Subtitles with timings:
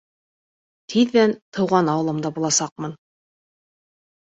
[0.93, 2.99] Тиҙҙән тыуған ауылымда буласаҡмын.